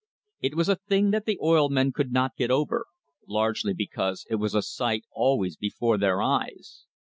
[0.39, 2.87] It was a thing that the oil men could not get over,
[3.27, 6.85] largely because it was a sight always before their eyes.